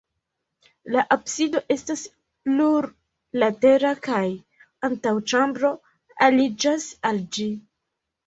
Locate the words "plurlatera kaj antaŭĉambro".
2.47-5.71